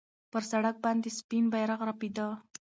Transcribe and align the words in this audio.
پر 0.31 0.43
سړک 0.51 0.75
باندې 0.85 1.09
سپین 1.19 1.43
بیرغ 1.53 1.79
رپېده. 1.89 2.27